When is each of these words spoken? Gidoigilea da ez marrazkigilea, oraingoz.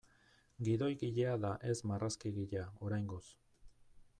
Gidoigilea 0.67 1.35
da 1.43 1.51
ez 1.73 1.75
marrazkigilea, 1.91 2.65
oraingoz. 2.89 3.25